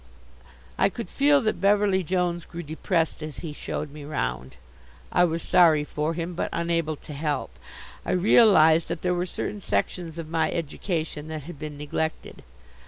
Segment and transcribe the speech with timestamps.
[0.79, 4.57] I could feel that Beverly Jones grew depressed as he showed me round.
[5.11, 7.51] I was sorry for him, but unable to help.
[8.03, 12.41] I realized that there were certain sections of my education that had been neglected.